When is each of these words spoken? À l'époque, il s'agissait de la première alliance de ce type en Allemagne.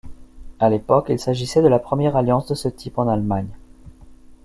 À 0.59 0.67
l'époque, 0.71 1.09
il 1.09 1.19
s'agissait 1.19 1.61
de 1.61 1.67
la 1.67 1.77
première 1.77 2.15
alliance 2.15 2.47
de 2.47 2.55
ce 2.55 2.67
type 2.67 2.97
en 2.97 3.07
Allemagne. 3.07 3.51